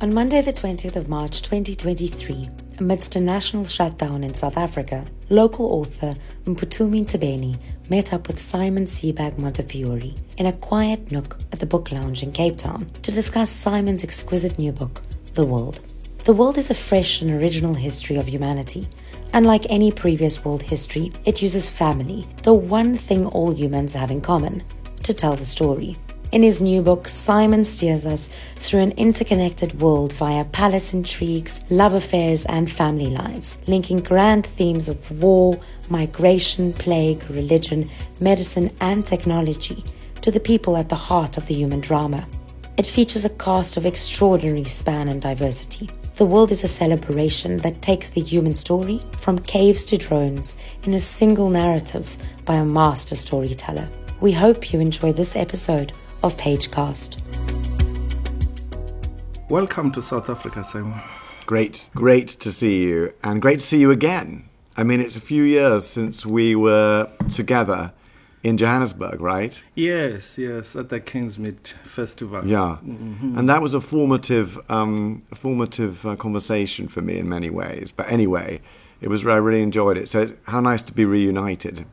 [0.00, 2.48] On Monday, the 20th of March 2023,
[2.78, 6.14] amidst a national shutdown in South Africa, local author
[6.44, 11.90] Mphuthumi Ntabeni met up with Simon Sebag Montefiore in a quiet nook at the Book
[11.90, 15.02] Lounge in Cape Town to discuss Simon's exquisite new book,
[15.34, 15.80] The World.
[16.22, 18.86] The World is a fresh and original history of humanity.
[19.32, 24.20] Unlike any previous world history, it uses family, the one thing all humans have in
[24.20, 24.62] common,
[25.02, 25.98] to tell the story.
[26.30, 31.94] In his new book, Simon steers us through an interconnected world via palace intrigues, love
[31.94, 35.58] affairs, and family lives, linking grand themes of war,
[35.88, 39.82] migration, plague, religion, medicine, and technology
[40.20, 42.28] to the people at the heart of the human drama.
[42.76, 45.88] It features a cast of extraordinary span and diversity.
[46.16, 50.92] The world is a celebration that takes the human story from caves to drones in
[50.92, 53.88] a single narrative by a master storyteller.
[54.20, 55.92] We hope you enjoy this episode
[56.22, 57.20] of Pagecast.
[59.48, 61.00] Welcome to South Africa, Simon.
[61.46, 64.48] Great, great to see you, and great to see you again.
[64.76, 67.92] I mean, it's a few years since we were together
[68.42, 69.62] in Johannesburg, right?
[69.74, 72.46] Yes, yes, at the Kingsmead Festival.
[72.46, 73.38] Yeah, mm-hmm.
[73.38, 77.92] and that was a formative, um, formative uh, conversation for me in many ways.
[77.94, 78.60] But anyway,
[79.00, 80.08] it was I really enjoyed it.
[80.08, 81.86] So how nice to be reunited.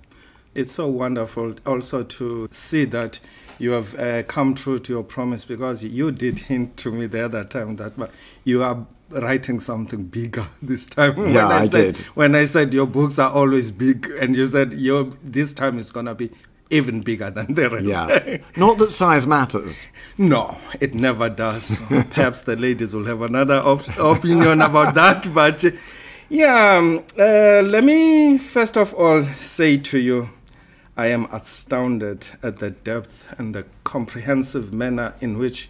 [0.53, 3.19] It's so wonderful also to see that
[3.59, 7.25] you have uh, come true to your promise because you did hint to me the
[7.25, 7.93] other time that
[8.43, 11.33] you are writing something bigger this time.
[11.33, 12.05] Yeah, I, I, said, did.
[12.15, 15.91] When I said your books are always big, and you said your this time is
[15.91, 16.31] gonna be
[16.69, 17.85] even bigger than the rest.
[17.85, 18.37] Yeah.
[18.57, 19.87] Not that size matters.
[20.17, 21.79] No, it never does.
[21.87, 25.63] Perhaps the ladies will have another op- opinion about that, but.
[26.27, 30.27] Yeah, um, uh, let me first of all say to you
[30.97, 35.69] I am astounded at the depth and the comprehensive manner in which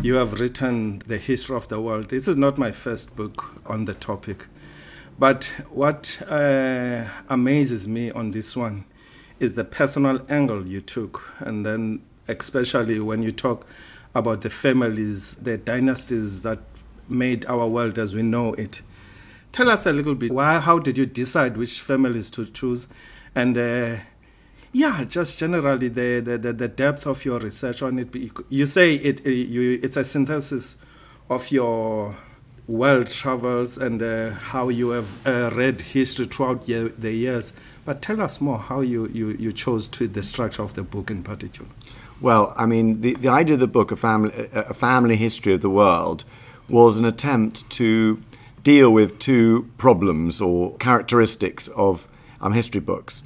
[0.00, 2.08] you have written the history of the world.
[2.08, 4.46] This is not my first book on the topic,
[5.18, 8.86] but what uh, amazes me on this one
[9.38, 13.66] is the personal angle you took, and then especially when you talk
[14.14, 16.60] about the families, the dynasties that
[17.08, 18.80] made our world as we know it.
[19.52, 20.32] Tell us a little bit.
[20.32, 20.60] Why?
[20.60, 22.88] How did you decide which families to choose,
[23.34, 23.96] and uh,
[24.72, 28.08] yeah, just generally the, the, the, the, depth of your research on it.
[28.48, 30.76] You say it, you, it's a synthesis
[31.28, 32.16] of your
[32.66, 37.52] world travels and uh, how you have uh, read history throughout the years.
[37.84, 41.10] But tell us more how you, you, you chose to the structure of the book
[41.10, 41.68] in particular.
[42.20, 45.60] Well, I mean, the, the idea of the book, a family, a family history of
[45.60, 46.24] the world,
[46.68, 48.22] was an attempt to
[48.62, 52.08] deal with two problems or characteristics of
[52.40, 53.22] um, history books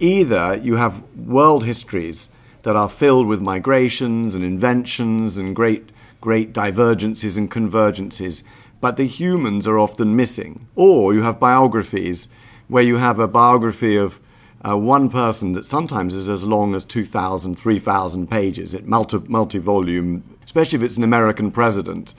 [0.00, 2.30] either you have world histories
[2.62, 8.42] that are filled with migrations and inventions and great, great divergences and convergences,
[8.80, 10.66] but the humans are often missing.
[10.74, 12.28] Or you have biographies
[12.68, 14.20] where you have a biography of
[14.68, 20.22] uh, one person that sometimes is as long as 2,000, 3,000 pages, it multi, multi-volume,
[20.44, 22.14] especially if it's an American president.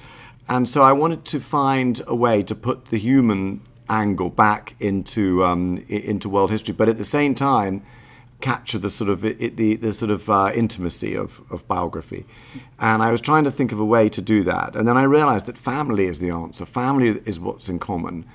[0.48, 5.44] And so I wanted to find a way to put the human angle back into
[5.44, 7.84] um, into world history, but at the same time
[8.42, 12.26] capture the sort of it, the the sort of uh, intimacy of, of biography.
[12.80, 15.04] And I was trying to think of a way to do that, and then I
[15.04, 16.66] realized that family is the answer.
[16.66, 18.26] Family is what's in common,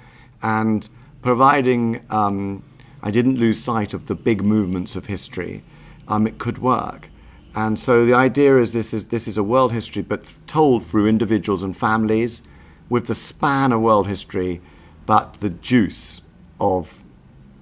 [0.43, 0.89] and
[1.23, 2.63] providing um,
[3.03, 5.63] I didn't lose sight of the big movements of history,
[6.09, 7.09] um, it could work.
[7.55, 11.07] And so the idea is this is this is a world history, but told through
[11.07, 12.43] individuals and families,
[12.89, 14.61] with the span of world history
[15.07, 16.23] but the juice
[16.61, 17.03] of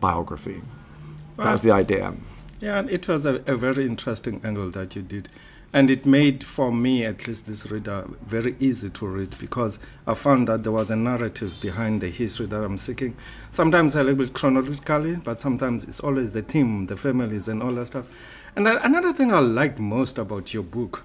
[0.01, 0.63] biography.
[1.37, 2.15] That's the idea.
[2.61, 5.29] Yeah, and it was a, a, very interesting angle that you did.
[5.73, 10.15] And it made, for me at least, this reader very easy to read because I
[10.15, 13.17] found that there was a narrative behind the history that I'm seeking.
[13.53, 17.73] Sometimes a little bit chronologically, but sometimes it's always the theme, the families, and all
[17.73, 18.07] that stuff.
[18.55, 21.05] And another thing I liked most about your book,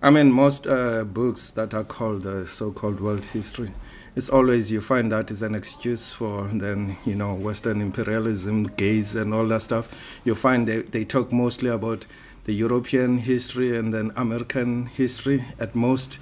[0.00, 3.70] I mean, most uh, books that are called the so called world history,
[4.16, 9.14] it's always you find that is an excuse for then you know Western imperialism, gaze,
[9.14, 9.88] and all that stuff.
[10.24, 12.06] You find they, they talk mostly about
[12.44, 16.18] the European history and then American history at most,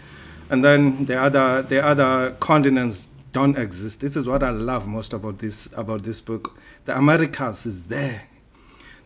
[0.51, 4.01] and then the other the other continents don't exist.
[4.01, 6.59] This is what I love most about this about this book.
[6.87, 8.23] The Americas is there.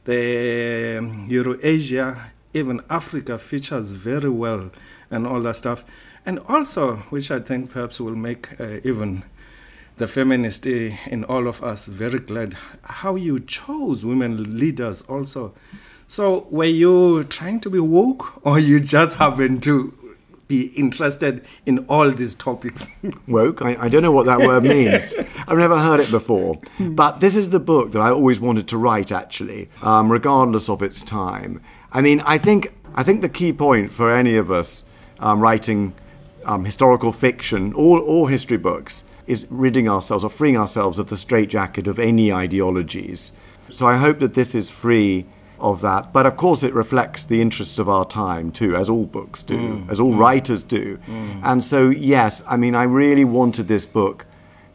[0.04, 4.70] The um, Eurasia, even Africa features very well,
[5.10, 5.84] and all that stuff.
[6.26, 9.24] And also, which I think perhaps will make uh, even
[9.96, 15.54] the feminist uh, in all of us very glad, how you chose women leaders also.
[16.08, 19.94] So, were you trying to be woke, or you just happened to
[20.50, 22.88] be interested in all these topics.
[23.28, 23.62] Woke?
[23.62, 25.14] I, I don't know what that word means.
[25.46, 26.58] I've never heard it before.
[26.80, 30.82] But this is the book that I always wanted to write, actually, um, regardless of
[30.82, 31.62] its time.
[31.92, 34.82] I mean, I think, I think the key point for any of us
[35.20, 35.94] um, writing
[36.50, 41.16] um, historical fiction or, or history books is ridding ourselves or freeing ourselves of the
[41.16, 43.32] straitjacket of any ideologies.
[43.68, 45.26] So I hope that this is free
[45.60, 46.12] of that.
[46.12, 49.56] But of course, it reflects the interests of our time too, as all books do,
[49.58, 49.90] Mm.
[49.90, 50.98] as all writers do.
[51.44, 54.26] And so, yes, I mean, I really wanted this book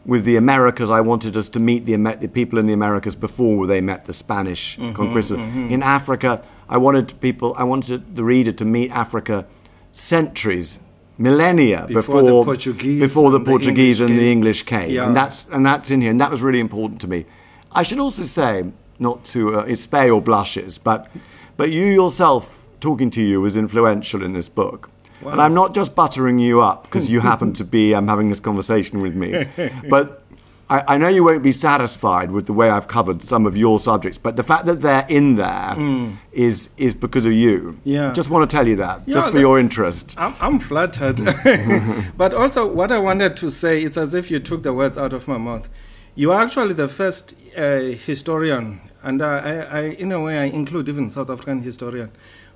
[0.06, 0.88] with the Americas.
[0.88, 4.04] I wanted us to meet the, Amer- the people in the Americas before they met
[4.06, 5.72] the Spanish Mm-hmm, conquistadors.
[5.72, 9.44] In Africa, I wanted people, I wanted the reader to meet Africa
[9.92, 10.78] centuries.
[11.18, 14.32] Millennia Before before, the Portuguese before the and the Portuguese and the came.
[14.32, 15.06] English came, Yeah.
[15.06, 17.24] and that's and that's in here, and that was really important to me.
[17.72, 18.64] I should also say,
[18.98, 21.08] not to uh, spare your blushes, but
[21.56, 24.90] but you yourself talking to you was influential in this book.
[25.24, 28.38] And I'm not just buttering you up because you happen to be um, having this
[28.40, 29.46] conversation with me,
[29.90, 30.22] but
[30.68, 33.78] I, I know you won't be satisfied with the way I've covered some of your
[33.78, 34.18] subjects.
[34.18, 35.76] But the fact that they're in there
[36.32, 37.78] is is because of you.
[37.84, 38.12] Yeah.
[38.12, 40.14] Just want to tell you that, Yeah, just for that- your interest.
[40.18, 41.18] I'm, I'm flattered.
[42.16, 45.12] but also, what I wanted to say, it's as if you took the words out
[45.12, 45.68] of my mouth.
[46.16, 50.44] You are actually the first uh, historian, and I, I, I, in a way, I
[50.44, 52.10] include even South African historian,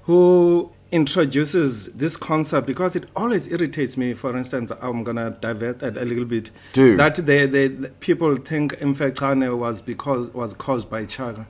[0.05, 4.15] who introduces this concept because it always irritates me.
[4.15, 6.51] For instance, I'm to divert a little bit.
[6.73, 6.97] Do.
[6.97, 11.47] That they, they, the people think Mfecane was because was caused by Shaka.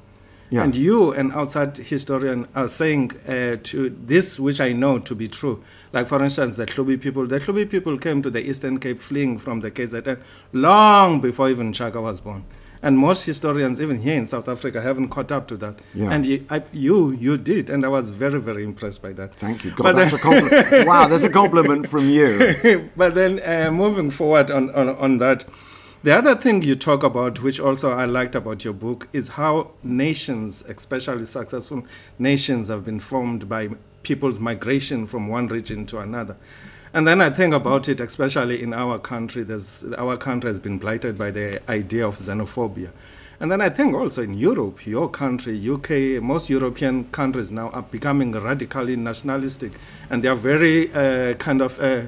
[0.51, 0.65] Yeah.
[0.65, 5.29] And you, an outside historian, are saying uh, to this, which I know to be
[5.29, 5.63] true.
[5.93, 7.27] Like, for instance, the Hlubi people.
[7.27, 10.21] The Hlubi people came to the Eastern Cape fleeing from the KZN
[10.53, 12.45] long before even Shaka was born.
[12.82, 15.79] And most historians, even here in South Africa, haven't caught up to that.
[15.94, 16.11] Yeah.
[16.11, 19.37] And you, I, you, you did, and I was very, very impressed by that.
[19.37, 19.71] Thank you.
[19.73, 20.87] God, But that's a compliment.
[20.87, 22.91] wow, that's a compliment from you.
[22.97, 25.44] but then uh, moving forward on, on, on that,
[26.03, 29.73] the other thing you talk about, which also I liked about your book, is how
[29.82, 31.85] nations, especially successful
[32.19, 33.69] nations, have been formed by
[34.03, 36.37] people's migration from one region to another.
[36.93, 39.45] And then I think about it, especially in our country.
[39.45, 42.91] There's, our country has been blighted by the idea of xenophobia.
[43.39, 47.83] And then I think also in Europe, your country, UK, most European countries now are
[47.83, 49.73] becoming radically nationalistic,
[50.11, 52.03] and they are very uh, kind of uh,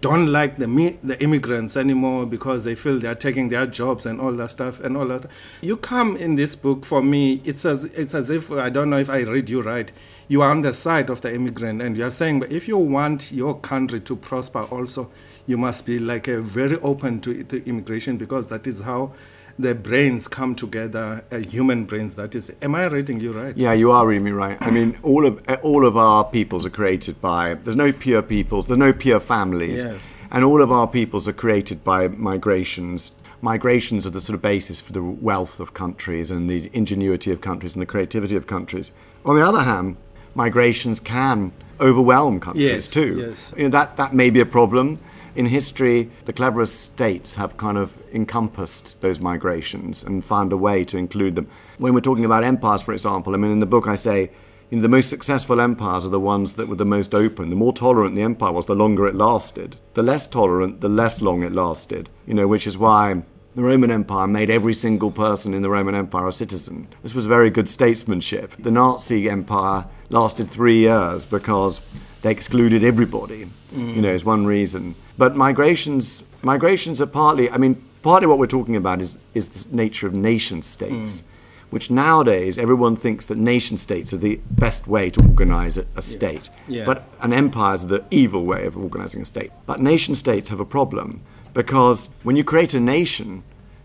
[0.00, 4.20] don't like the the immigrants anymore because they feel they are taking their jobs and
[4.20, 5.26] all that stuff and all that.
[5.62, 7.42] You come in this book for me.
[7.44, 9.90] It's as it's as if I don't know if I read you right.
[10.32, 12.78] You are on the side of the immigrant, and you are saying, but if you
[12.78, 15.10] want your country to prosper, also
[15.46, 19.12] you must be like a very open to, to immigration because that is how
[19.58, 22.14] the brains come together, uh, human brains.
[22.14, 22.50] That is.
[22.62, 23.54] Am I reading you right?
[23.54, 24.56] Yeah, you are reading me right.
[24.62, 27.52] I mean, all of all of our peoples are created by.
[27.52, 28.68] There's no pure peoples.
[28.68, 29.84] There's no pure families.
[29.84, 30.00] Yes.
[30.30, 33.12] And all of our peoples are created by migrations.
[33.42, 37.42] Migrations are the sort of basis for the wealth of countries and the ingenuity of
[37.42, 38.92] countries and the creativity of countries.
[39.26, 39.98] On the other hand,
[40.34, 43.24] migrations can overwhelm countries Yes, too.
[43.28, 43.54] yes.
[43.56, 44.98] You know, that that may be a problem.
[45.34, 50.84] In history, the cleverest states have kind of encompassed those migrations and found a way
[50.84, 51.48] to include them.
[51.78, 54.30] When we're talking about empires, for example, I mean, in the book I say
[54.70, 57.50] you know, the most successful empires are the ones that were the most open.
[57.50, 59.76] The more tolerant the empire was, the longer it lasted.
[59.94, 62.08] The less tolerant, the less long it lasted.
[62.26, 63.22] You know, which is why
[63.54, 66.88] the Roman Empire made every single person in the Roman Empire a citizen.
[67.02, 68.54] This was very good statesmanship.
[68.58, 71.80] The Nazi Empire lasted three years because
[72.22, 73.48] they excluded everybody.
[73.74, 74.94] You know, is one reason.
[75.18, 77.50] But migrations, migrations are partly.
[77.50, 81.24] I mean, partly what we're talking about is is the nature of nation states, mm.
[81.70, 86.02] which nowadays everyone thinks that nation states are the best way to organize a, a
[86.02, 86.50] state.
[86.68, 86.84] Yeah.
[86.84, 89.50] But an empire is the evil way of organizing a state.
[89.66, 91.18] But nation states have a problem
[91.54, 93.42] because when you create a nation,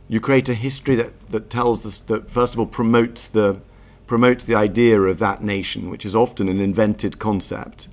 [0.07, 3.59] you create a history that, that tells us that first of all promotes the
[4.07, 7.87] promotes the idea of that nation, which is often an invented concept.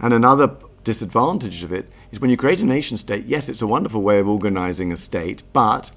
[0.00, 3.66] And another disadvantage of it is when you create a nation state, yes, it's a
[3.66, 5.90] wonderful way of organizing a state, but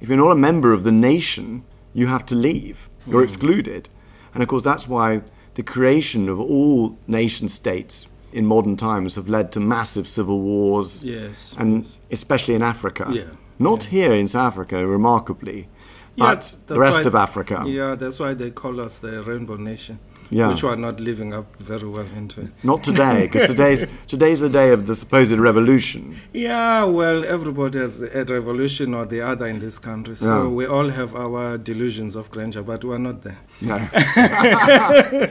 [0.00, 1.64] if you're not a member of the nation,
[1.94, 2.88] you have to leave.
[3.06, 3.28] You're hmm.
[3.28, 3.88] excluded.
[4.34, 5.22] And of course, that's why
[5.54, 11.04] the creation of all nation states in modern times have led to massive civil wars.
[11.04, 13.08] Yes, And especially in Africa.
[13.10, 13.24] Yeah,
[13.58, 15.68] Not here in South Africa, remarkably,
[16.16, 17.64] but that's the rest of Africa.
[17.66, 19.98] Yeah, that's why they call us the Rainbow Nation.
[20.30, 20.48] Yeah.
[20.48, 22.50] Which we are not living up very well into.
[22.62, 26.18] Not today, because today's, today's the day of the supposed revolution.
[26.32, 30.16] Yeah, well, everybody has a revolution or the other in this country.
[30.16, 30.48] So Yeah.
[30.48, 33.38] we all have our delusions of grandeur, but we're not there.
[33.60, 33.76] No.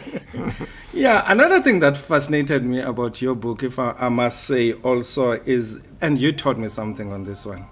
[0.93, 5.31] Yeah, another thing that fascinated me about your book, if I, I must say also,
[5.31, 7.65] is, and you taught me something on this one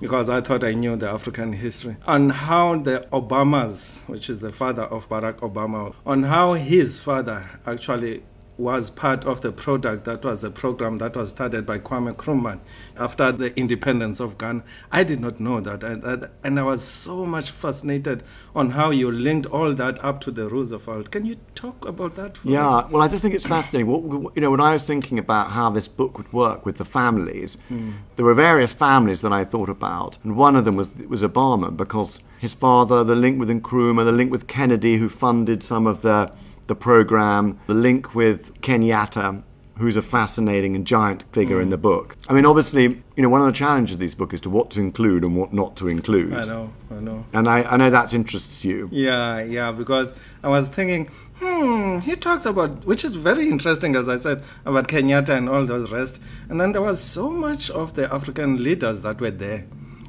[0.00, 4.52] because I thought I knew the African history, on how the Obamas, which is the
[4.52, 8.22] father of Barack Obama, on how his father actually
[8.58, 12.58] was part of the product that was a program that was started by Kwame Nkrumah
[12.96, 14.62] after the independence of Ghana.
[14.90, 18.22] I did not know that, and, and I was so much fascinated
[18.54, 21.10] on how you linked all that up to the Roosevelt.
[21.10, 22.38] Can you talk about that?
[22.44, 22.90] yeah, us?
[22.90, 23.88] well, I just think it's fascinating.
[23.88, 26.84] What, you know, when I was thinking about how this book would work with the
[26.86, 27.94] families, mm.
[28.16, 31.76] there were various families that I thought about, and one of them was was Obama
[31.76, 36.02] because his father, the link with Nkrumah, the link with Kennedy, who funded some of
[36.02, 36.32] the
[36.66, 39.42] the program, the link with Kenyatta,
[39.78, 41.62] who's a fascinating and giant figure mm.
[41.62, 42.16] in the book.
[42.28, 44.70] I mean, obviously, you know, one of the challenges of this book is to what
[44.70, 46.32] to include and what not to include.
[46.32, 47.24] I know, I know.
[47.34, 48.88] And I, I know that interests you.
[48.90, 54.08] Yeah, yeah, because I was thinking, hmm, he talks about, which is very interesting, as
[54.08, 56.20] I said, about Kenyatta and all those rest.
[56.48, 59.66] And then there was so much of the African leaders that were there.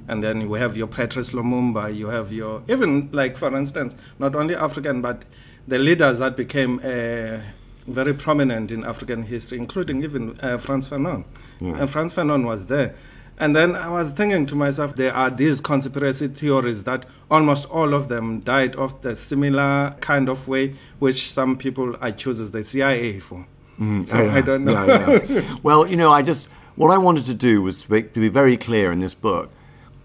[0.07, 4.35] And then we have your Patrice Lumumba, you have your, even like, for instance, not
[4.35, 5.25] only African, but
[5.67, 7.39] the leaders that became uh,
[7.87, 11.25] very prominent in African history, including even uh, Frantz Fanon.
[11.59, 11.79] Yeah.
[11.79, 12.95] And Frantz Fanon was there.
[13.39, 17.93] And then I was thinking to myself, there are these conspiracy theories that almost all
[17.93, 23.19] of them died of the similar kind of way, which some people accuse the CIA
[23.19, 23.45] for.
[23.79, 24.33] Mm, so yeah.
[24.33, 24.85] I don't know.
[24.85, 25.57] Yeah, yeah.
[25.63, 28.29] well, you know, I just what I wanted to do was to be, to be
[28.29, 29.51] very clear in this book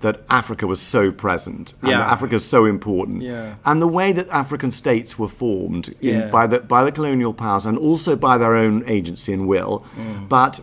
[0.02, 1.99] that Africa was so present and yeah.
[1.99, 3.23] that Africa is so important.
[3.23, 3.54] Yeah.
[3.64, 6.28] And the way that African states were formed in, yeah.
[6.28, 10.28] by, the, by the colonial powers and also by their own agency and will, mm.
[10.28, 10.61] but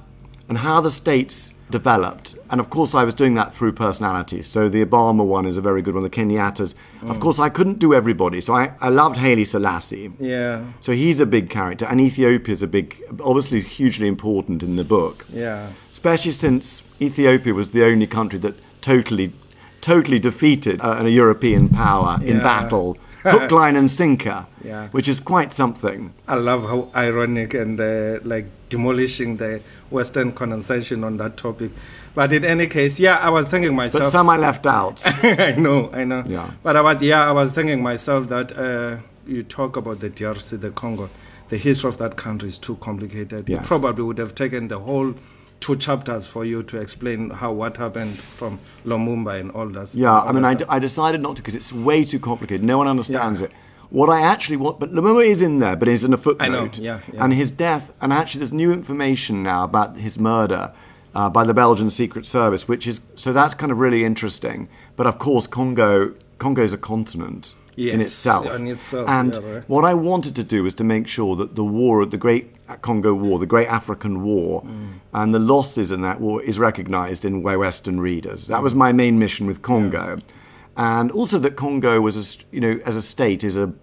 [0.48, 2.36] and how the states developed.
[2.50, 4.48] And of course, I was doing that through personalities.
[4.48, 6.74] So the Obama one is a very good one, the Kenyatta's.
[7.02, 7.12] Mm.
[7.12, 8.42] Of course, I couldn't do everybody.
[8.42, 10.12] So I, I loved Haile Selassie.
[10.20, 10.66] Yeah.
[10.80, 11.86] So he's a big character.
[11.86, 15.26] And Ethiopia is a big, obviously hugely important in the book.
[15.32, 15.70] Yeah.
[15.92, 19.34] Especially since Ethiopia was the only country that totally,
[19.82, 22.98] totally defeated uh, a European power in battle.
[23.24, 24.88] Hook, line, and sinker, yeah.
[24.90, 26.14] which is quite something.
[26.26, 29.60] I love how ironic and uh, like demolishing the
[29.90, 31.72] Western conversation on that topic.
[32.16, 34.06] But in any case, yeah, I was thinking myself.
[34.06, 35.02] But some I left out.
[35.24, 36.24] I know, I know.
[36.26, 36.50] Yeah.
[36.64, 40.60] But I was, yeah, I was thinking myself that uh, you talk about the DRC,
[40.60, 41.10] the Congo,
[41.50, 43.50] the history of that country is too complicated.
[43.50, 43.62] Yes.
[43.62, 45.14] You probably would have taken the whole
[45.60, 49.94] two chapters for you to explain how what happened from Lumumba and all that.
[49.94, 52.64] Yeah, all I mean, I, d- I decided not to because it's way too complicated.
[52.64, 53.48] No one understands yeah.
[53.48, 53.54] it.
[53.90, 56.46] What I actually want, but Lumumba is in there, but he's in a footnote.
[56.46, 57.24] I know, yeah, yeah.
[57.24, 60.72] And his death, and actually, there's new information now about his murder
[61.16, 64.70] uh, by the Belgian Secret Service, which is so that's kind of really interesting.
[64.96, 68.46] But of course, Congo, Congo is a continent yes, in itself.
[68.46, 69.70] itself and yeah, right.
[69.70, 73.14] what I wanted to do was to make sure that the war, the Great Congo
[73.14, 75.00] War, the Great African War, mm.
[75.14, 78.48] and the losses in that war is recognized in Western readers.
[78.48, 80.18] That was my main mission with Congo.
[80.18, 80.34] Yeah.
[80.78, 83.74] And also that Congo was, a, you know, as a state, is a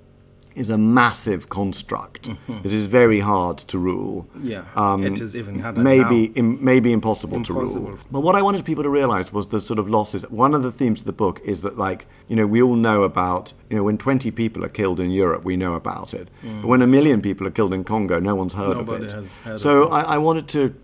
[0.56, 2.28] is a massive construct.
[2.28, 2.66] Mm-hmm.
[2.66, 4.28] It is very hard to rule.
[4.42, 7.98] Yeah, um, it is even harder maybe Im, maybe impossible, impossible, to rule.
[8.10, 10.22] But what I wanted people to realize was the sort of losses.
[10.30, 13.02] One of the themes of the book is that, like, you know, we all know
[13.02, 16.28] about, you know, when 20 people are killed in Europe, we know about it.
[16.42, 16.62] Mm.
[16.62, 19.30] But when a million people are killed in Congo, no one's heard Nobody of it.
[19.44, 20.74] Heard so of I, I wanted to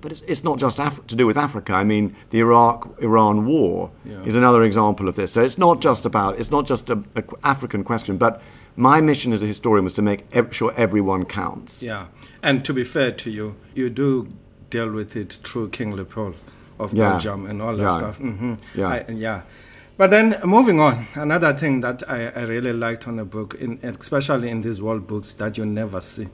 [0.00, 1.72] but it's, it's not just Af- to do with Africa.
[1.72, 4.22] I mean, the Iraq-Iran war yeah.
[4.24, 5.32] is another example of this.
[5.32, 8.42] So it's not just about it's not just a, a African question, but
[8.76, 11.82] my mission as a historian was to make sure everyone counts.
[11.82, 12.06] Yeah,
[12.42, 14.28] and to be fair to you, you do
[14.70, 16.34] deal with it through King Leopold
[16.78, 17.10] of yeah.
[17.10, 17.98] Belgium and all that yeah.
[17.98, 18.18] stuff.
[18.18, 18.54] Mm-hmm.
[18.74, 19.42] Yeah, I, yeah.
[19.96, 23.78] But then moving on, another thing that I, I really liked on the book, in,
[23.82, 26.28] especially in these world books that you never see,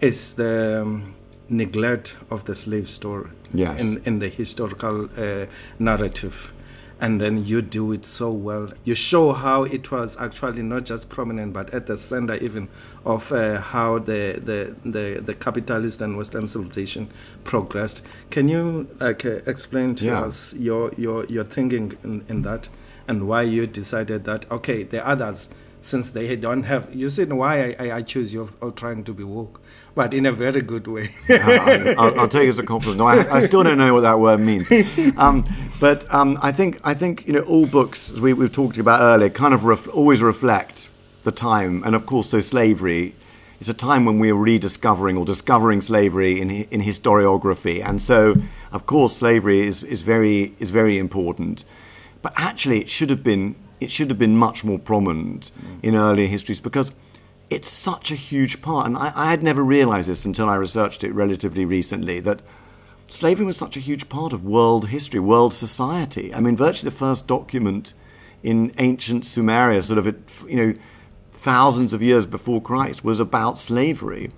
[0.00, 1.16] is the um,
[1.48, 3.80] neglect of the slave story yes.
[3.80, 5.46] in, in the historical uh,
[5.80, 6.52] narrative
[7.00, 8.70] and then you do it so well.
[8.84, 12.68] You show how it was actually not just prominent, but at the center even
[13.04, 17.10] of uh, how the, the, the the capitalist and Western civilization
[17.44, 18.02] progressed.
[18.30, 20.20] Can you like uh, explain to yeah.
[20.22, 22.68] us your your your thinking in, in that,
[23.06, 25.50] and why you decided that okay, the others
[25.86, 26.92] since they don't have.
[26.94, 29.60] You see why I, I, choose you of trying to be woke,
[29.94, 31.14] but in a very good way.
[31.30, 32.98] uh, I'll, I'll, take it as a compliment.
[32.98, 34.70] No, I, I, still don't know what that word means.
[35.16, 35.44] Um,
[35.80, 39.30] but um, I think I think you know all books we, we've talked about earlier
[39.30, 40.90] kind of ref, always reflect
[41.24, 43.14] the time, and of course, so slavery.
[43.58, 48.34] It's a time when we are rediscovering or discovering slavery in in historiography, and so
[48.72, 51.64] of course slavery is, is very is very important.
[52.22, 55.82] But actually, it should have been it should have been much more prominent mm.
[55.82, 56.92] in earlier histories because
[57.50, 58.86] it's such a huge part.
[58.86, 62.40] And I, I had never realized this until I researched it relatively recently that
[63.08, 66.34] slavery was such a huge part of world history, world society.
[66.34, 67.94] I mean, virtually the first document
[68.42, 70.06] in ancient Sumeria, sort of,
[70.48, 70.74] you know,
[71.32, 74.30] thousands of years before Christ, was about slavery.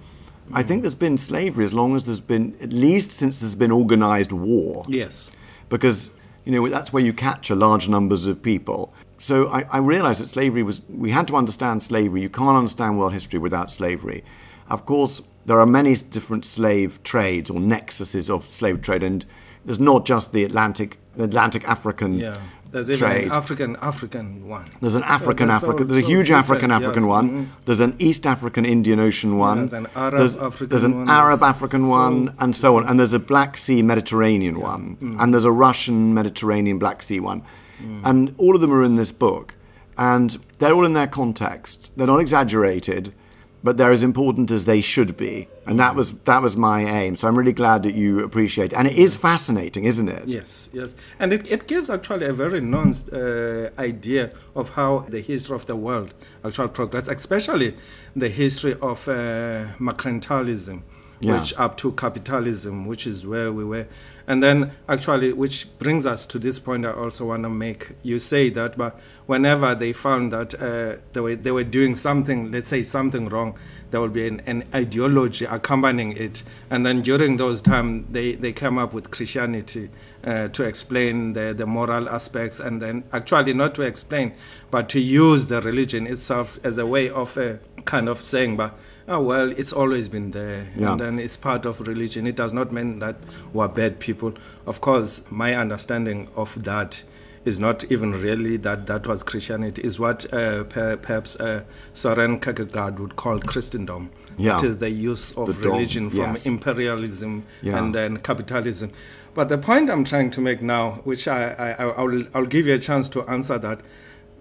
[0.53, 3.71] I think there's been slavery as long as there's been, at least since there's been
[3.71, 4.85] organized war.
[4.89, 5.31] Yes.
[5.69, 6.13] Because,
[6.45, 8.95] you know, that's where you capture large numbers of people.
[9.19, 12.23] So I, I realized that slavery was, we had to understand slavery.
[12.23, 14.25] You can't understand world history without slavery.
[14.69, 19.25] Of course, there are many different slave trades or nexuses of slave trade, and
[19.65, 22.39] there's not just the Atlantic, the Atlantic African yeah.
[22.71, 23.25] There's even trade.
[23.29, 24.67] an African African one.
[24.83, 25.79] There's an African So African.
[25.79, 27.09] so- There's a huge African African yes.
[27.09, 27.31] one.
[27.31, 27.49] Mhm.
[27.65, 29.57] There's an East African Indian Ocean one.
[29.61, 31.09] There's an Arab there's, African there's an one.
[31.09, 32.85] Arab African one, and so on.
[32.87, 35.17] And there's a Black Sea Mediterranean one, Mm.
[35.19, 37.41] and there's a Russian Mediterranean Black Sea one,
[37.83, 38.01] Mm.
[38.05, 39.55] and all of them are in this book,
[39.97, 41.93] and they're all in their context.
[41.97, 43.13] They're not exaggerated.
[43.61, 47.17] But they're as important as they should be, and that was that was my aim.
[47.17, 48.79] So I'm really glad that you appreciate, it.
[48.79, 50.29] and it is fascinating, isn't it?
[50.29, 50.95] Yes, yes.
[51.19, 55.67] And it, it gives actually a very nuanced uh, idea of how the history of
[55.67, 57.75] the world actually progressed, especially
[58.15, 60.83] the history of uh, mercantilism,
[61.21, 61.41] Yeah.
[61.41, 63.87] which up to capitalism, which is where we were.
[64.29, 67.93] And then actually, which brings us to this point I also want to make.
[68.03, 72.53] You say that, but whenever they found that uh, they, were, they were doing something,
[72.53, 73.59] let's say something wrong,
[73.91, 76.43] there will be an, an ideology accompanying it.
[76.69, 79.89] And then during those times, they, they came up with Christianity
[80.23, 84.35] uh, to explain the, the moral aspects, and then actually not to explain,
[84.71, 87.55] but to use the religion itself as a way of uh,
[87.87, 90.93] kind of saying, but oh well, it's always been there, Yeah.
[90.93, 92.27] and then it's part of religion.
[92.27, 93.17] It does not mean that
[93.53, 94.35] we're bad people.
[94.67, 97.03] Of course, my understanding of that
[97.45, 99.83] is not even really that that was Christianity.
[99.83, 101.63] Is what uh, per, perhaps uh,
[101.95, 104.11] Soren Kierkegaard would call Christendom.
[104.37, 104.59] Yeah.
[104.59, 106.47] It is the use of The religion from yes.
[106.47, 107.79] imperialism Yeah.
[107.79, 108.93] and then capitalism.
[109.35, 112.67] But the point I'm trying to make now, which I, I, I I'll, I'll give
[112.67, 113.81] you a chance to answer that,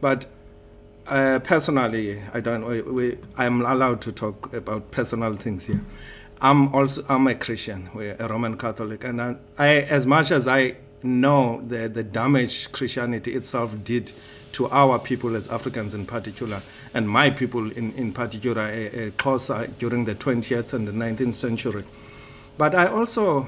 [0.01, 0.25] but
[1.07, 2.93] uh, personally, I don't.
[2.93, 5.81] We, I'm allowed to talk about personal things here.
[6.41, 10.47] I'm also I'm a Christian, we're a Roman Catholic, and I, I as much as
[10.47, 14.11] I know the the damage Christianity itself did
[14.53, 16.61] to our people as Africans in particular,
[16.93, 21.83] and my people in in particular, uh, Xhosa during the 20th and the 19th century.
[22.57, 23.47] But I also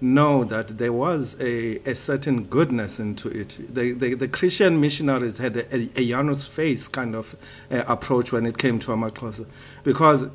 [0.00, 3.58] know that there was a, a certain goodness into it.
[3.74, 7.36] The, the, the Christian missionaries had a, a, a Janus face kind of
[7.70, 9.46] uh, approach when it came to Amaxhosa,
[9.84, 10.26] because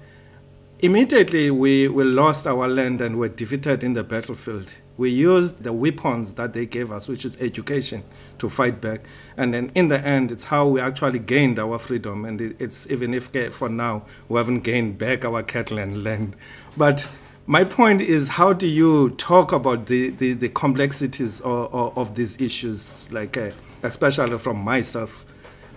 [0.80, 4.74] immediately we, we lost our land and were defeated in the battlefield.
[4.98, 8.02] We used the weapons that they gave us, which is education,
[8.38, 9.02] to fight back.
[9.36, 12.24] And then in the end, it's how we actually gained our freedom.
[12.24, 16.38] And it's even if for now we haven't gained back our cattle and land.
[16.78, 17.10] But
[17.48, 22.16] my point is, how do you talk about the, the, the complexities of, of, of
[22.16, 23.52] these issues, like uh,
[23.84, 25.26] especially from myself?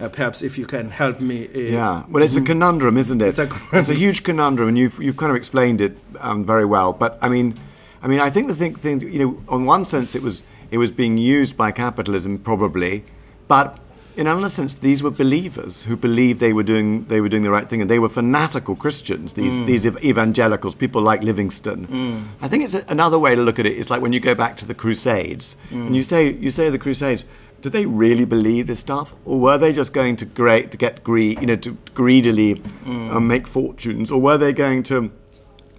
[0.01, 1.49] Uh, perhaps if you can help me.
[1.49, 3.29] Uh, Yeah, well, it's a conundrum, isn't it?
[3.29, 3.79] It's a conundrum.
[3.81, 6.93] It's a huge conundrum, and you've you've kind of explained it um, very well.
[6.93, 7.59] But I mean,
[8.01, 10.79] I mean, I think the thing, thing, you know, on one sense, it was it
[10.79, 13.03] was being used by capitalism, probably,
[13.49, 13.79] but
[14.19, 17.53] in another sense, these were believers who believed they were doing they were doing the
[17.53, 19.35] right thing, and they were fanatical Christians.
[19.35, 19.67] These mm.
[19.67, 21.87] these ev- evangelicals, people like Livingstone.
[21.87, 22.27] Mm.
[22.41, 23.79] I think it's a, another way to look at it.
[23.79, 25.87] It's like when you go back to the Crusades, mm.
[25.87, 27.25] and you say you say the Crusades.
[27.61, 31.03] Did they really believe this stuff, or were they just going to great to get
[31.03, 35.11] greed, you know, to greedily um, make fortunes, or were they going to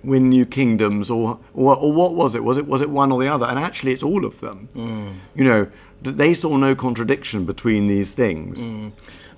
[0.04, 2.44] win new kingdoms, or, or or what was it?
[2.44, 3.46] Was it was it one or the other?
[3.46, 4.70] And actually, it's all of them.
[5.36, 5.68] You know,
[6.04, 8.68] th- they saw no contradiction between these things.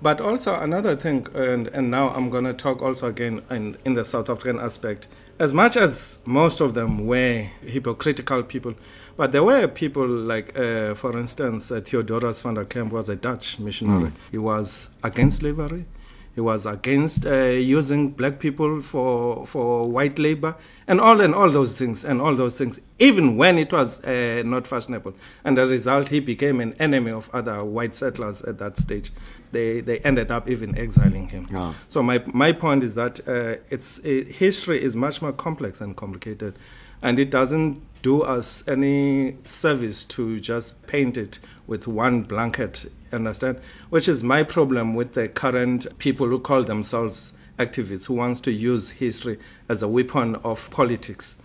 [0.02, 3.94] But also another thing, and, and now I'm going to talk also again in, in
[3.94, 5.08] the South African aspect.
[5.38, 8.74] As much as most of them were hypocritical people,
[9.16, 13.16] but there were people like, uh, for instance, uh, Theodorus van der Kemp was a
[13.16, 14.12] Dutch missionary.
[14.32, 15.86] He was against slavery.
[16.34, 20.56] He was against uh, using black people for for white labor
[20.88, 24.42] and all and all those things and all those things, even when it was uh,
[24.46, 25.14] not fashionable.
[25.44, 29.12] And as a result, he became an enemy of other white settlers at that stage.
[29.52, 31.48] They they ended up even exiling him.
[31.90, 35.96] So my my point is that uh, it's uh, history is much more complex and
[35.98, 36.58] complicated,
[37.02, 42.90] and it doesn't do us any service to just paint it with one blanket.
[43.12, 43.60] Understand?
[43.90, 48.52] Which is my problem with the current people who call themselves activists who wants to
[48.52, 49.38] use history
[49.70, 51.38] as a weapon of politics.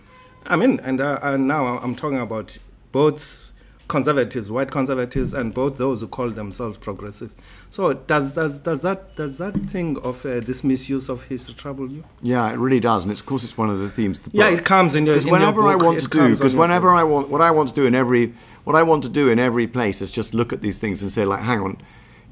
[0.45, 2.57] I mean, and, uh, and now I'm talking about
[2.91, 3.46] both
[3.87, 7.33] conservatives, white conservatives, and both those who call themselves progressive.
[7.71, 11.89] So does does does that does that thing of uh, this misuse of history trouble
[11.91, 12.03] you?
[12.21, 14.19] Yeah, it really does, and it's, of course it's one of the themes.
[14.19, 15.15] Of the Yeah, it comes in your.
[15.15, 16.87] Because whenever your I want to do, because whenever.
[16.97, 19.39] I want, what I want to do in every, what I want to do in
[19.39, 21.81] every place is just look at these things and say, like, hang on,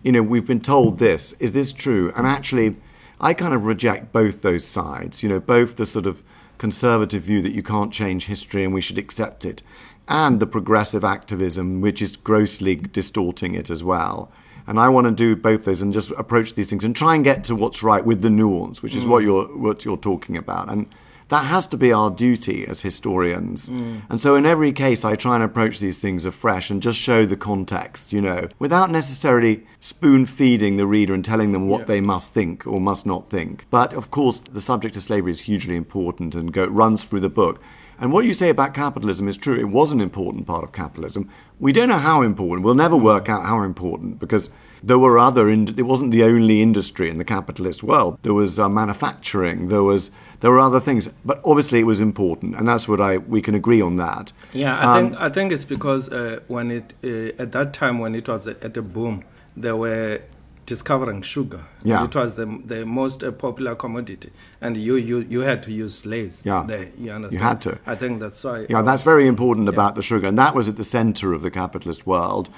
[0.02, 1.34] you know, we've been told this.
[1.34, 2.12] Is this true?
[2.16, 2.78] And actually,
[3.20, 5.22] I kind of reject both those sides.
[5.22, 6.24] You know, both the sort of
[6.58, 9.62] conservative view that you can't change history and we should accept it,
[10.08, 14.32] and the progressive activism which is grossly distorting it as well.
[14.68, 17.24] And I want to do both those and just approach these things and try and
[17.24, 19.10] get to what's right with the nuance, which is mm.
[19.10, 20.72] what you're what you're talking about.
[20.72, 20.90] And
[21.30, 23.70] that has to be our duty as historians.
[23.70, 24.04] Mm.
[24.10, 27.26] And so in every case, I try and approach these things afresh and just show
[27.26, 32.00] the context, you know, without necessarily spoon feeding the reader and telling them what they
[32.00, 33.66] must think or must not think.
[33.72, 37.30] But of course, the subject of slavery is hugely important and go, runs through the
[37.30, 37.62] book.
[38.00, 39.56] And what you say about capitalism is true.
[39.60, 41.30] It was an important part of capitalism.
[41.60, 42.66] We don't know how important.
[42.66, 44.50] We'll never work out how important because
[44.84, 45.50] there were other.
[45.50, 48.20] In, it wasn't the only industry in the capitalist world.
[48.24, 49.70] There was uh, manufacturing.
[49.70, 53.18] There was there were other things, but obviously it was important, and that's what I
[53.18, 54.34] we can agree on that.
[54.54, 58.00] Yeah, I Um, think I think it's because uh, when it uh, at that time
[58.00, 59.24] when it was at a boom,
[59.56, 60.20] there were
[60.66, 61.62] discovering sugar.
[61.84, 62.04] Yeah.
[62.06, 65.98] it was the the most uh, popular commodity, and you you you had to use
[65.98, 66.42] slaves.
[66.44, 66.64] Yeah.
[66.68, 67.34] there, you understand.
[67.34, 67.80] You had to.
[67.86, 68.66] I think that's why.
[68.70, 71.52] Yeah, that's very important about the sugar, and that was at the center of the
[71.52, 72.50] capitalist world.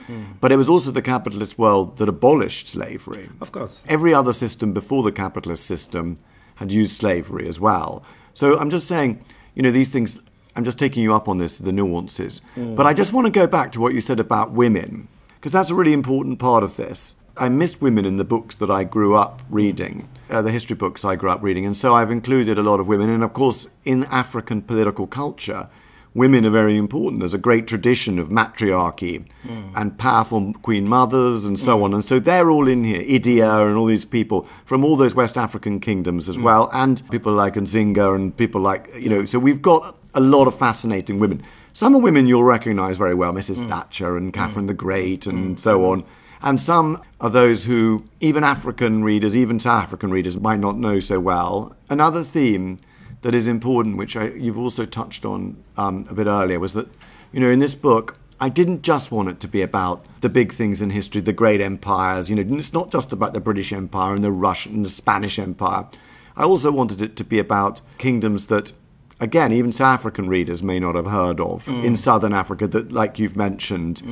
[0.41, 3.29] But it was also the capitalist world that abolished slavery.
[3.41, 3.81] Of course.
[3.87, 6.17] Every other system before the capitalist system
[6.55, 8.03] had used slavery as well.
[8.33, 9.23] So I'm just saying,
[9.55, 10.19] you know, these things,
[10.55, 12.41] I'm just taking you up on this, the nuances.
[12.55, 15.69] But I just want to go back to what you said about women, because that's
[15.69, 17.15] a really important part of this.
[17.39, 21.05] I missed women in the books that I grew up reading, uh, the history books
[21.05, 23.09] I grew up reading, and so I've included a lot of women.
[23.09, 25.69] And of course, in African political culture,
[26.13, 27.19] women are very important.
[27.19, 29.69] There's a great tradition of matriarchy hmm.
[29.75, 31.83] and powerful queen mothers and so hmm.
[31.83, 31.93] on.
[31.93, 33.01] And so they're all in here.
[33.01, 36.43] Idia and all these people from all those West African kingdoms as hmm.
[36.43, 40.47] well, and people like Nzinga and people like, you know, so we've got a lot
[40.47, 41.43] of fascinating women.
[41.73, 43.69] Some are women you'll recognize very well, Mrs.
[43.69, 46.03] Thatcher and Catherine the Great and so on.
[46.41, 50.99] And some are those who even African readers, even South African readers, might not know
[50.99, 51.75] so well.
[51.89, 52.77] Another theme
[53.21, 56.87] that is important, which I, you've also touched on um, a bit earlier, was that,
[57.31, 60.53] you know, in this book, I didn't just want it to be about the big
[60.53, 62.29] things in history, the great empires.
[62.29, 65.39] You know, it's not just about the British Empire and the Russian and the Spanish
[65.39, 65.87] Empire.
[66.35, 68.73] I also wanted it to be about kingdoms that,
[69.19, 73.17] again, even South African readers may not have heard of in southern Africa, that, like
[73.17, 74.03] you've mentioned,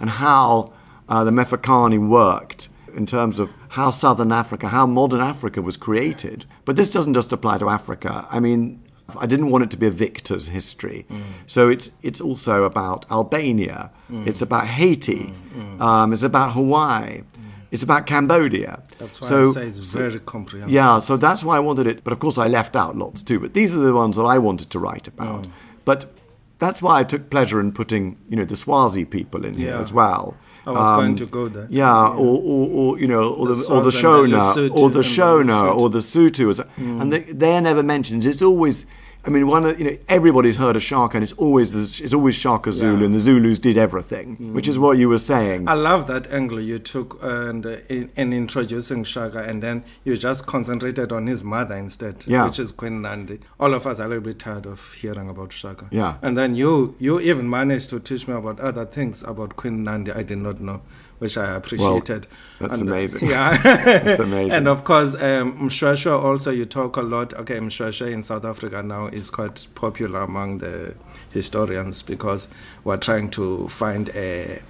[0.00, 0.72] and how
[1.08, 6.46] uh, the Mfecane worked in terms of how southern Africa, how modern Africa was created.
[6.64, 8.26] But this doesn't just apply to Africa.
[8.30, 8.82] I mean,
[9.16, 11.06] I didn't want it to be a victor's history.
[11.46, 15.32] So it's, it's also about Albania, it's about Haiti,
[15.78, 17.22] um, it's about Hawaii,
[17.70, 18.82] it's about Cambodia.
[18.98, 20.72] That's why so, I say it's very comprehensive.
[20.72, 22.02] yeah, so that's why I wanted it.
[22.04, 23.38] But of course, I left out lots too.
[23.40, 25.42] But these are the ones that I wanted to write about.
[25.42, 25.50] Mm.
[25.84, 26.12] But
[26.58, 29.92] that's why I took pleasure in putting, you know, the Swazi people in here as
[29.92, 30.36] well.
[30.66, 31.66] Um, I was going to go there.
[31.70, 34.90] Yeah, Or, or, or you know, or The the, or the and the Shona, or
[34.90, 38.26] the Shona, or the Sotho, as- and they, they're never mentioned.
[38.26, 38.84] It's always,
[39.26, 42.36] I mean, one of you know, everybody's heard of Shaka, and it's always it's always
[42.36, 45.68] Shaka Zulu, and the Zulus did everything, which is what you were saying.
[45.68, 50.16] I love that angle you took and uh, in, in introducing Shaka, and then you
[50.16, 52.44] just concentrated on his mother instead, Yeah.
[52.46, 53.40] which is Queen Nandi.
[53.58, 55.88] All of us are a little bit tired of hearing about Shaka.
[55.90, 56.18] Yeah.
[56.22, 60.12] And then you you even managed to teach me about other things about Queen Nandi
[60.12, 60.82] I did not know,
[61.18, 62.26] which I appreciated.
[62.60, 63.28] that's And, uh, amazing.
[63.28, 63.56] Yeah.
[63.62, 64.52] That's amazing.
[64.52, 67.32] And of course, um, Moshoeshoe also you talk a lot.
[67.34, 70.94] Okay, Moshoeshoe in South Africa now is quite popular among the
[71.30, 72.48] historians because
[72.84, 74.60] we're trying to find a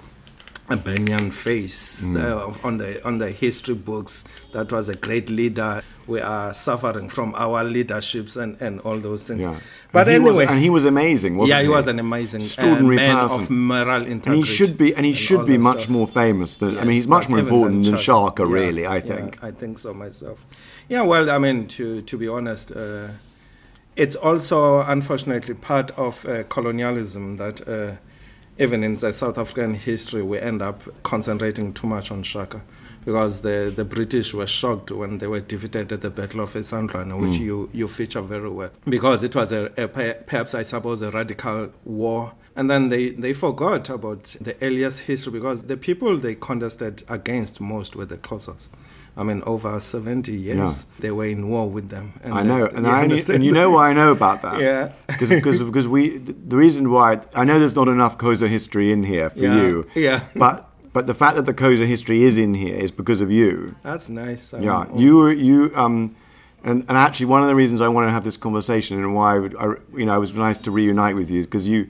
[0.69, 2.21] a Benyan face Mm.
[2.21, 4.23] uh, on the on the history books.
[4.53, 5.81] That was a great leader.
[6.07, 9.41] We are suffering from our leaderships and, and all those things.
[9.41, 9.59] Yeah.
[9.91, 11.65] But and anyway, was, and he was amazing, wasn't yeah, he?
[11.65, 13.41] he was an amazing uh, extraordinary man person.
[13.41, 14.47] of moral and integrity.
[14.47, 15.89] he should be, and he should be much stuff.
[15.89, 16.77] more famous than.
[16.77, 18.85] I mean, he's much more important than Shaka, Yeah, really.
[18.85, 19.43] I yeah, think.
[19.43, 20.39] I think so myself.
[20.89, 23.09] Yeah, well, I mean, to to be honest, uh,
[23.97, 27.95] it's also unfortunately part of uh, colonialism that uh,
[28.59, 32.61] even in the South African history we end up concentrating too much on Shaka.
[33.07, 37.17] Because the, the British were shocked when they were defeated at the Battle of Isandlwana,
[37.17, 37.45] which hmm.
[37.45, 38.71] you, you feature very well.
[38.83, 42.33] Because it was a, a perhaps, I suppose, a radical war.
[42.57, 47.61] And then they, they forgot about the earliest history because the people they contested against
[47.61, 48.67] most were the Xhosas
[49.17, 50.73] I mean, over 70 years, Yeah.
[50.99, 52.13] they were in war with them.
[52.23, 54.59] And I know, and you I and you know why I know about that.
[54.59, 54.91] Yeah.
[55.07, 59.31] because because we the reason why I know there's not enough Xhosa history in here
[59.31, 59.87] for Yeah, you.
[59.95, 60.23] yeah.
[60.35, 63.75] But but the fact that the Xhosa history is in here is because of you.
[63.83, 64.53] That's nice.
[64.53, 66.15] Um, Yeah, you were you um,
[66.63, 69.35] and and actually one of the reasons I wanted to have this conversation and why
[69.35, 71.89] I would, I, you know it was nice to reunite with you is because you.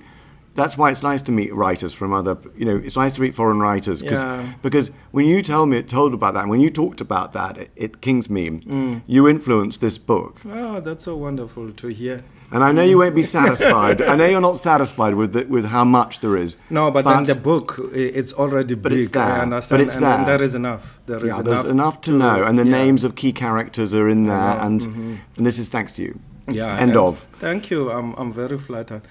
[0.55, 3.35] That's why it's nice to meet writers from other, you know, it's nice to meet
[3.35, 4.53] foreign writers 'cause- Yeah.
[4.63, 8.01] because when you tell me, told about that, when you talked about that at, at
[8.01, 10.41] Kingsmead, you influenced this book.
[10.51, 12.23] Oh, that's so wonderful to hear.
[12.51, 14.01] And I know you won't be satisfied.
[14.01, 16.55] I know you're not satisfied with the, with how much there is.
[16.69, 18.99] No, but, in the book, it's already But big.
[18.99, 19.23] it's there.
[19.23, 19.79] I understand.
[19.79, 20.37] But it's and, and there.
[20.37, 20.99] there is enough.
[21.05, 21.45] There is yeah, enough.
[21.45, 22.71] there's enough to, know, and the yeah.
[22.71, 25.19] names of key characters are in there, know, and mhm.
[25.35, 26.19] and this is thanks to you.
[26.47, 26.77] Yeah.
[26.79, 27.25] End of.
[27.39, 27.91] Thank you.
[27.91, 29.01] I'm, I'm very flattered.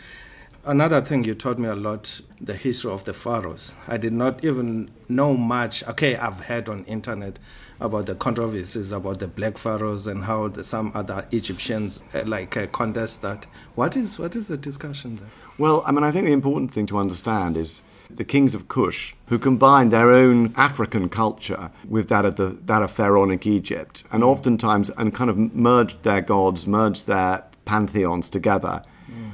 [0.64, 3.74] Another thing you taught me a lot the history of the pharaohs.
[3.86, 5.86] I did not even know much.
[5.86, 7.38] Okay, I've heard on internet
[7.80, 12.56] about the controversies about the black pharaohs and how the, some other Egyptians uh, like
[12.56, 13.46] uh, contest that.
[13.74, 15.28] What is what is the discussion there?
[15.58, 19.14] Well, I mean, I think the important thing to understand is the kings of Kush,
[19.26, 24.22] who combined their own African culture with that of the that of pharaonic Egypt, and
[24.24, 28.82] oftentimes and kind of merged their gods, merged their pantheons together.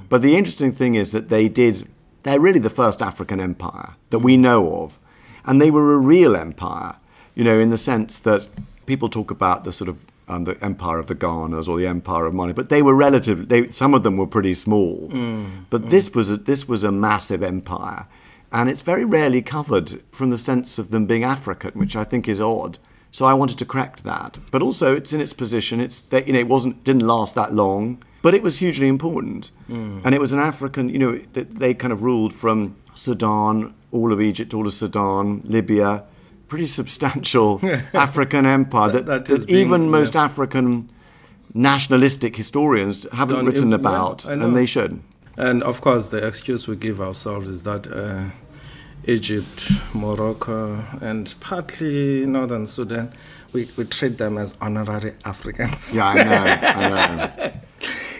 [0.09, 1.89] But the interesting thing is that they did.
[2.23, 5.01] They're really the first African empire that we know of,
[5.45, 6.97] and they were a real empire.
[7.35, 8.49] You know, in the sense that
[8.87, 12.27] people talk about the sort of um, the empire of the Ghanas or the empire
[12.27, 13.49] of Mali, but they were relative.
[13.49, 15.91] They, some of them were pretty small, mm, but mm.
[15.91, 18.07] this was a, this was a massive empire,
[18.53, 22.29] and it's very rarely covered from the sense of them being African, which I think
[22.29, 22.79] is odd.
[23.11, 25.81] So I wanted to correct that, but also it's in its position.
[25.81, 29.51] It's that you know it wasn't didn't last that long, but it was hugely important,
[29.69, 30.01] mm.
[30.05, 30.89] and it was an African.
[30.89, 35.41] You know they, they kind of ruled from Sudan, all of Egypt, all of Sudan,
[35.45, 36.05] Libya,
[36.53, 37.59] pretty substantial
[37.95, 40.25] African empire that, that that being- even most yeah.
[40.25, 40.91] African
[41.55, 45.01] nationalistic historians haven't Don't written about, and they should.
[45.39, 48.25] And of course, the excuse we give ourselves is that uh,
[49.07, 53.11] Egypt, Morocco, and partly northern Sudan,
[53.55, 55.95] we, we treat them as honorary Africans.
[55.95, 56.45] Yeah, I know.
[56.81, 57.53] I know.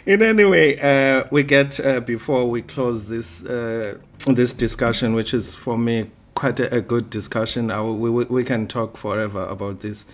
[0.15, 5.35] In any way, uh, we get uh, before we close this uh, this discussion, which
[5.35, 6.11] is for me
[6.43, 7.71] quite a, a good discussion.
[7.71, 10.05] I, we, we can talk forever about this.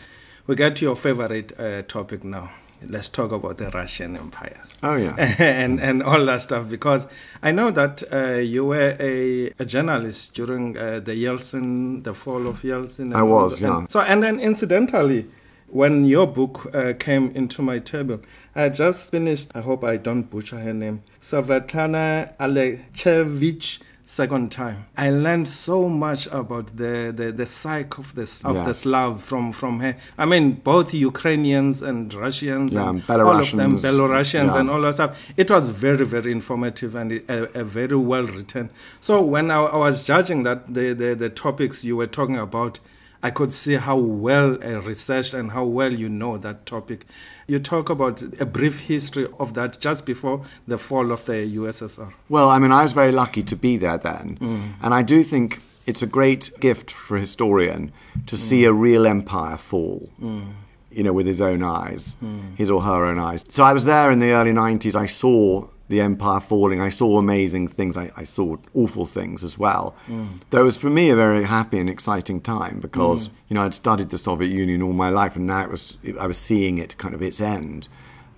[0.47, 2.51] We get to your favorite uh, topic now.
[2.87, 4.75] Let's talk about the Russian empires.
[4.83, 5.17] Oh yeah.
[5.39, 7.07] and and all that stuff because
[7.43, 12.47] I know that uh, you were a, a journalist during uh, the Yeltsin, the fall
[12.47, 13.17] of Yeltsin.
[13.17, 13.63] I was.
[13.63, 13.87] And yeah.
[13.89, 15.27] So and then incidentally,
[15.69, 18.21] when your book uh, came into my table,
[18.55, 19.51] I just finished.
[19.55, 23.81] I hope I don't butcher her name, Savratlana Alechevich.
[24.11, 28.69] Second time, I learned so much about the, the, the psyche of this of the
[28.69, 28.79] Yes.
[28.81, 29.97] Slav from, from her.
[30.17, 33.85] I mean, both Ukrainians and Russians Yeah, and all of them, Belarusians.
[33.85, 34.61] Belarusians Yeah.
[34.61, 35.19] and all that stuff.
[35.37, 38.71] It was very, very informative and a, a very well written.
[39.03, 42.81] So when I, I was judging that the, the, the topics you were talking about,
[43.23, 47.05] I could see how well uh, researched and how well you know that topic.
[47.49, 52.13] You talk about a brief history of that just before the fall of the USSR.
[52.29, 54.73] Well, I mean, I was very lucky to be there then, mm.
[54.83, 57.91] and I do think it's a great gift for a historian
[58.27, 58.39] to mm.
[58.39, 60.11] see a real empire fall.
[60.21, 60.53] Mm.
[60.91, 62.17] You know, with his own eyes,
[62.57, 63.45] his or her own eyes.
[63.49, 64.97] So I was there in the early 90s.
[64.97, 66.81] I saw the empire falling.
[66.81, 67.97] I saw amazing things.
[67.97, 69.97] I, I saw awful things as well.
[70.07, 70.39] Mm.
[70.51, 73.33] Though it was for me a very happy and exciting time because, mm.
[73.49, 76.27] you know, I'd studied the Soviet Union all my life and now it was, I
[76.27, 77.89] was seeing it kind of its end.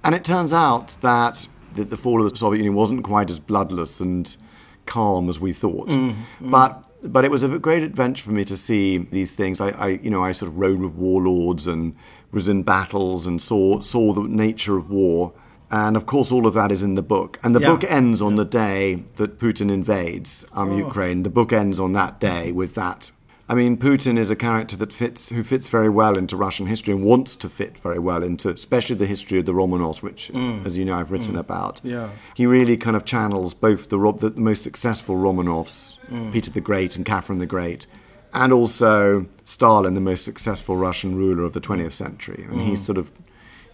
[0.04, 3.40] And it turns out that the, the fall of the Soviet Union wasn't quite as
[3.40, 4.36] bloodless and
[4.86, 5.88] calm as we thought.
[5.88, 9.60] Mm, but but it was a great adventure for me to see these things.
[9.60, 11.94] I, I you know I sort of rode with warlords and
[12.32, 15.32] was in battles and saw saw the nature of war.
[15.70, 17.38] And of course, all of that is in the book.
[17.42, 17.68] And the Yeah.
[17.68, 20.76] book ends on the day that Putin invades um, oh.
[20.76, 21.22] Ukraine.
[21.22, 23.12] The book ends on that day with that.
[23.50, 26.94] I mean, Putin is a character that fits, who fits very well into Russian history
[26.94, 30.64] and wants to fit very well into, especially the history of the Romanovs, which, mm.
[30.64, 31.40] as you know, I've written mm.
[31.40, 31.80] about.
[31.82, 32.10] Yeah.
[32.36, 36.32] He really kind of channels both the, the most successful Romanovs, mm.
[36.32, 37.88] Peter the Great and Catherine the Great,
[38.32, 42.46] and also Stalin, the most successful Russian ruler of the 20th century.
[42.48, 43.10] And he's sort of,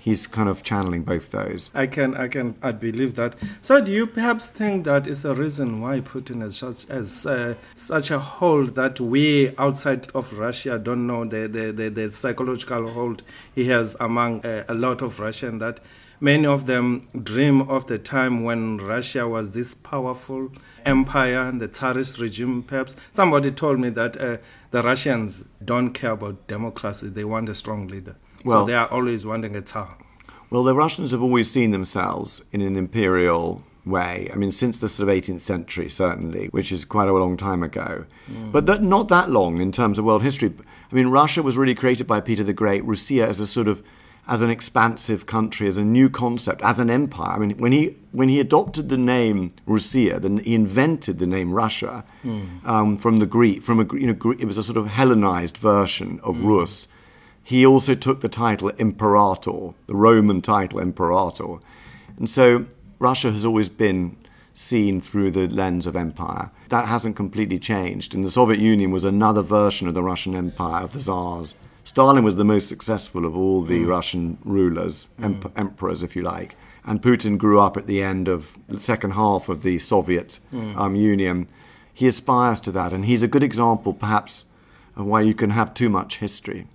[0.06, 1.68] he's kind of channeling both those.
[1.74, 3.34] I can, I can, I believe that.
[3.60, 6.88] So, do you perhaps think that is a reason why Putin has such
[7.26, 12.10] uh, such a hold that we outside of Russia don't know the the, the, the
[12.10, 15.80] psychological hold he has among uh, a lot of Russian that
[16.18, 20.50] Many of them dream of the time when Russia was this powerful
[20.86, 22.94] empire, and the Tsarist regime, perhaps.
[23.12, 24.38] Somebody told me that uh,
[24.70, 28.16] the Russians don't care about democracy, they want a strong leader.
[28.46, 29.96] Well, so they are always wanting a Tsar.
[30.50, 34.30] Well, the Russians have always seen themselves in an imperial way.
[34.32, 37.62] I mean, since the sort of 18th century, certainly, which is quite a long time
[37.62, 38.04] ago.
[38.30, 38.52] Mm.
[38.52, 40.52] But that, not that long in terms of world history.
[40.90, 43.82] I mean, Russia was really created by Peter the Great, Russia as a sort of
[44.28, 47.37] as an expansive country, as a new concept, as an empire.
[47.37, 51.52] I mean, when he when he adopted the name Russia, then he invented the name
[51.52, 52.64] Russia mm.
[52.66, 53.62] um, from the Greek.
[53.62, 56.44] From a you know, it was a sort of Hellenized version of mm.
[56.44, 56.88] Rus.
[57.46, 61.59] He also took the title Imperator, the Roman title Imperator,
[62.16, 62.66] and so
[62.98, 64.16] Russia has always been
[64.52, 66.50] seen through the lens of empire.
[66.70, 68.14] That hasn't completely changed.
[68.14, 71.54] And the Soviet Union was another version of the Russian Empire, of the Tsars.
[71.85, 73.87] Stalin was the most successful of all the mm.
[73.87, 75.52] Russian rulers, mm.
[75.54, 76.56] emperors, if you like.
[76.85, 80.76] And Putin grew up at the end of the second half of the Soviet mm.
[80.76, 81.46] um, Union.
[81.94, 84.46] He aspires to that, and he's a good example, perhaps,
[84.96, 86.66] of why you can have too much history.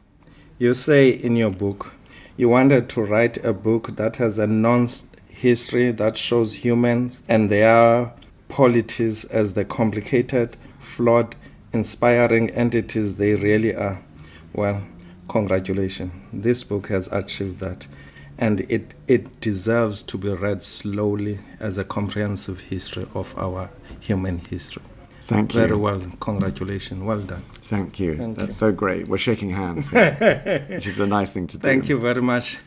[0.62, 1.92] You say in your book
[2.38, 4.90] you wanted to write a book that has a non
[5.28, 8.14] history that shows humans and their
[8.48, 11.36] polities as the complicated, flawed,
[11.74, 14.04] inspiring entities they really are.
[14.54, 14.84] Well,
[15.28, 16.12] congratulations.
[16.32, 17.88] This book has achieved that.
[18.38, 24.38] And it, it deserves to be read slowly as a comprehensive history of our human
[24.38, 24.84] history.
[25.26, 25.62] Thank you.
[25.62, 26.02] Very well.
[26.20, 27.04] Congratulations.
[27.04, 27.44] Well done.
[27.64, 28.18] Thank you.
[28.18, 28.54] Thank That's you.
[28.54, 29.08] so great.
[29.08, 31.62] We're shaking hands, which is a nice thing to do.
[31.64, 32.58] Thank you very much.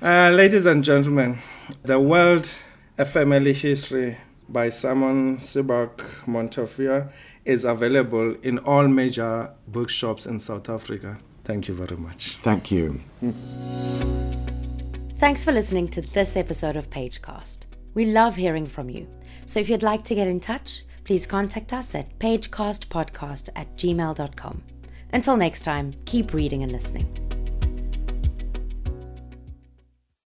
[0.00, 1.38] Uh, ladies and gentlemen,
[1.82, 2.50] The World,
[2.98, 4.16] A Family History
[4.48, 5.90] by Simon Sebag
[6.26, 7.12] Montefiore
[7.44, 11.18] is available in all major bookshops in South Africa.
[11.44, 12.38] Thank you very much.
[12.42, 13.00] Thank you.
[15.18, 17.66] Thanks for listening to this episode of Pagecast.
[17.94, 19.08] We love hearing from you.
[19.46, 24.62] So if you'd like to get in touch, please contact us at pagecastpodcast at gmail.com.
[25.12, 27.31] Until next time, keep reading and listening.